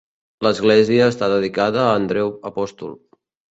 [0.45, 2.99] L'església està dedicada a Andreu apòstol.